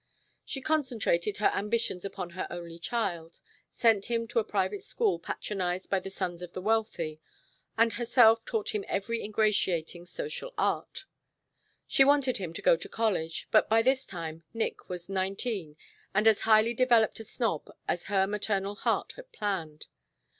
She 0.43 0.61
concentrated 0.61 1.37
her 1.37 1.51
ambitions 1.53 2.03
upon 2.03 2.31
her 2.31 2.47
only 2.49 2.79
child; 2.79 3.39
sent 3.71 4.05
him 4.05 4.27
to 4.29 4.39
a 4.39 4.43
private 4.43 4.81
school 4.81 5.19
patronized 5.19 5.91
by 5.91 5.99
the 5.99 6.09
sons 6.09 6.41
of 6.41 6.53
the 6.53 6.61
wealthy, 6.61 7.21
and 7.77 7.93
herself 7.93 8.43
taught 8.43 8.69
him 8.73 8.83
every 8.87 9.21
ingratiating 9.23 10.07
social 10.07 10.55
art. 10.57 11.05
She 11.85 12.03
wanted 12.03 12.37
him 12.37 12.51
to 12.53 12.63
go 12.63 12.75
to 12.75 12.89
college, 12.89 13.47
but 13.51 13.69
by 13.69 13.83
this 13.83 14.03
time 14.07 14.41
"Nick" 14.55 14.89
was 14.89 15.07
nineteen 15.07 15.77
and 16.15 16.27
as 16.27 16.39
highly 16.49 16.73
developed 16.73 17.19
a 17.19 17.23
snob 17.23 17.69
as 17.87 18.05
her 18.05 18.25
maternal 18.25 18.77
heart 18.77 19.11
had 19.17 19.31
planned. 19.31 19.85